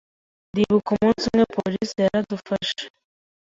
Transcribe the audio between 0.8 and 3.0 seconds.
umunsi umwe polisi yaradufashe